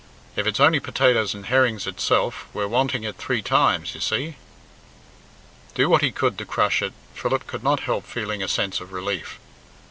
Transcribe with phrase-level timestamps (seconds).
[0.35, 4.35] If it's only potatoes and herrings itself, we're wanting it three times, you see."
[5.75, 8.93] Do what he would to crush it, Philip could not help feeling a sense of
[8.93, 9.37] relief.